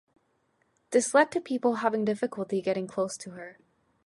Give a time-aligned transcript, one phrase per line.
[0.89, 3.59] This led to people having difficulty getting close to her.